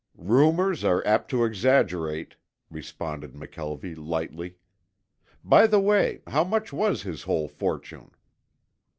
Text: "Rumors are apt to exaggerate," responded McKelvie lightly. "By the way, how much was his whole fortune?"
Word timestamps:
"Rumors 0.15 0.83
are 0.83 1.05
apt 1.05 1.29
to 1.29 1.45
exaggerate," 1.45 2.35
responded 2.71 3.33
McKelvie 3.33 3.95
lightly. 3.95 4.55
"By 5.43 5.67
the 5.67 5.79
way, 5.79 6.21
how 6.25 6.43
much 6.43 6.73
was 6.73 7.03
his 7.03 7.21
whole 7.21 7.47
fortune?" 7.47 8.09